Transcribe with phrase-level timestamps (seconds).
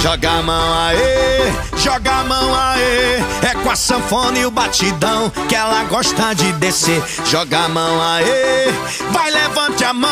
[0.00, 3.16] Joga a mão aê, joga a mão aê.
[3.42, 7.02] É com a sanfona e o batidão que ela gosta de descer.
[7.24, 8.72] Joga a mão aê,
[9.10, 10.10] vai levante a mão.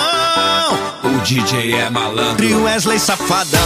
[1.05, 2.45] O DJ é malandro.
[2.45, 3.61] E o Wesley safadão.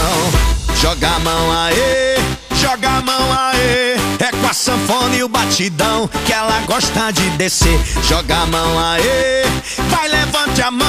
[0.81, 2.15] Joga a mão aê,
[2.61, 3.95] joga a mão aê.
[4.19, 7.79] É com a sanfona e o batidão que ela gosta de descer.
[8.07, 9.43] Joga a mão aê,
[9.89, 10.87] vai levante a mão.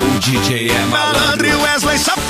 [0.00, 1.46] O DJ é Malandro malandro.
[1.48, 2.25] e Wesley safadão.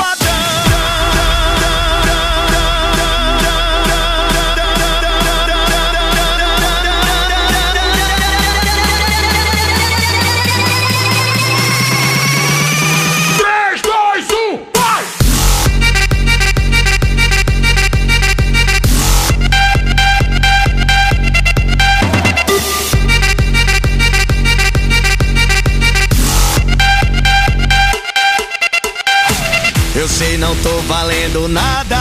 [30.46, 31.96] Não tô valendo nada.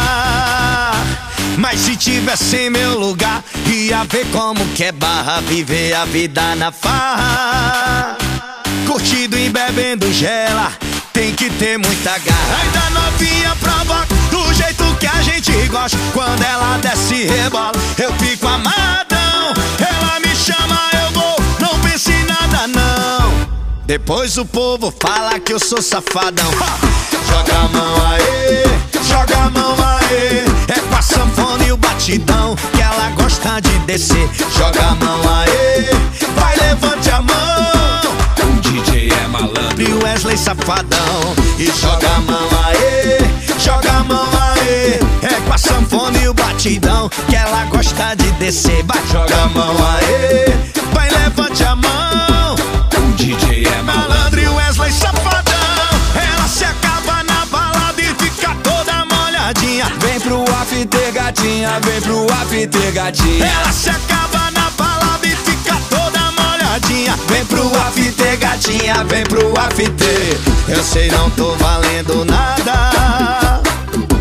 [1.58, 6.54] Mas se tivesse em meu lugar Ia ver como que é barra Viver a vida
[6.56, 8.18] na farra.
[8.86, 10.72] Curtindo e bebendo gela
[11.12, 12.58] Tem que ter muita garra.
[12.62, 15.98] Ainda novinha provoca Do jeito que a gente gosta.
[16.14, 19.54] Quando ela desce e rebola Eu fico amadão.
[19.80, 23.34] Ela me chama, eu vou Não pense em nada não.
[23.86, 26.52] Depois o povo fala que eu sou safadão.
[27.28, 28.64] Joga a mão aê,
[29.08, 30.44] joga a mão aê.
[30.68, 34.30] É com a sanfona e o batidão que ela gosta de descer.
[34.58, 35.90] Joga a mão aê,
[36.36, 38.56] vai levante a mão.
[38.58, 39.82] O DJ é malandro.
[39.82, 41.36] E o Wesley safadão.
[41.58, 43.20] E joga a mão aê,
[43.60, 45.00] joga a mão aê.
[45.24, 48.84] É com a sanfona e o batidão que ela gosta de descer.
[48.84, 50.54] Vai, joga a mão aê,
[50.94, 51.95] vai levante a mão.
[59.86, 63.46] Molhadinha Vem pro after, gatinha, vem pro after, gatinha.
[63.46, 69.54] Ela se acaba na balada e fica toda molhadinha Vem pro after, gatinha, vem pro
[69.60, 70.38] after
[70.68, 73.62] Eu sei não tô valendo nada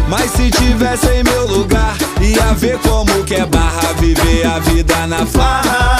[0.09, 5.07] Mas se tivesse em meu lugar, ia ver como que é barra viver a vida
[5.07, 5.94] na farra.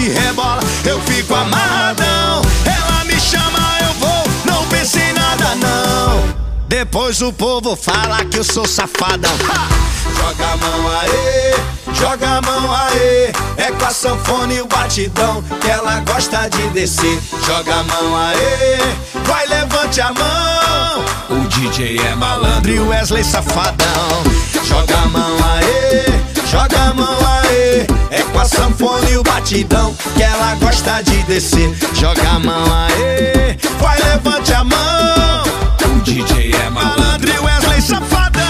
[0.00, 2.42] Ela desce e rebola, eu fico amarradão.
[2.64, 6.34] Ela me chama, eu vou, não pense em nada não.
[6.66, 9.32] Depois o povo fala que eu sou safadão.
[9.48, 9.90] Ha!
[10.16, 11.54] Joga a mão aê,
[11.94, 16.68] joga a mão aê É com a sanfona e o batidão que ela gosta de
[16.68, 17.18] descer.
[17.46, 18.78] Joga a mão aê,
[19.24, 21.04] vai levante a mão.
[21.30, 22.70] O DJ é malandro.
[22.70, 24.24] e o Wesley safadão.
[24.64, 26.04] Joga a mão aê,
[26.46, 31.22] joga a mão aê É com a sanfona e o batidão Que ela gosta de
[31.22, 31.72] descer.
[31.94, 35.44] Joga a mão aê, vai levante a mão.
[35.84, 37.00] O DJ é malandro.
[37.02, 38.42] Malandro e Wesley safadão.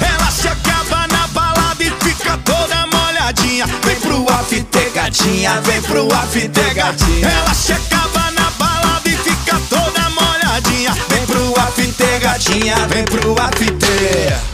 [0.00, 3.66] Ela se acaba na balada e fica toda molhadinha.
[3.84, 9.60] Vem pro after gatinha, vem pro after gatinha Ela se acaba na balada e fica
[9.68, 10.94] toda molhadinha.
[11.10, 14.53] Vem pro after gatinha, vem pro after